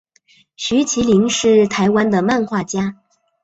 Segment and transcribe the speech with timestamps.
[0.55, 2.97] 徐麒麟是台湾的漫画家。